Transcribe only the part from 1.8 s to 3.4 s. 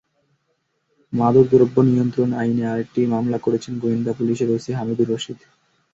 নিয়ন্ত্রণ আইনে আরেকটি মামলা